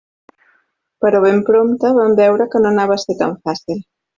[1.05, 3.89] Però ben prompte vam veure que no anava a ser tan fàcil.